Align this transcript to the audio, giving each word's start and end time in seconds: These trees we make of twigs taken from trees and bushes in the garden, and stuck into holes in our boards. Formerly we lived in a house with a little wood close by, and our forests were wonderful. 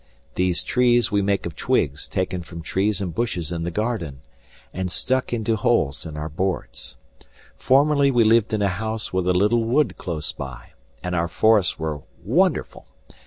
These 0.33 0.63
trees 0.63 1.11
we 1.11 1.21
make 1.21 1.45
of 1.45 1.55
twigs 1.55 2.07
taken 2.07 2.41
from 2.41 2.63
trees 2.63 3.01
and 3.01 3.13
bushes 3.13 3.51
in 3.51 3.61
the 3.61 3.69
garden, 3.69 4.21
and 4.73 4.89
stuck 4.89 5.31
into 5.31 5.55
holes 5.55 6.07
in 6.07 6.17
our 6.17 6.27
boards. 6.27 6.95
Formerly 7.55 8.09
we 8.09 8.23
lived 8.23 8.51
in 8.51 8.63
a 8.63 8.67
house 8.67 9.13
with 9.13 9.27
a 9.27 9.33
little 9.35 9.63
wood 9.63 9.99
close 9.99 10.31
by, 10.31 10.69
and 11.03 11.13
our 11.13 11.27
forests 11.27 11.77
were 11.77 12.01
wonderful. 12.25 12.87